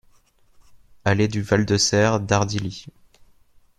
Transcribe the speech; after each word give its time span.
Allée 1.05 1.27
du 1.27 1.43
Val 1.43 1.63
de 1.63 1.77
Serres, 1.77 2.19
Dardilly 2.21 2.87